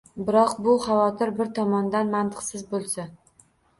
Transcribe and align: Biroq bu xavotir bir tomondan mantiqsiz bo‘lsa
Biroq 0.27 0.53
bu 0.67 0.73
xavotir 0.85 1.31
bir 1.41 1.51
tomondan 1.59 2.09
mantiqsiz 2.17 2.65
bo‘lsa 2.73 3.07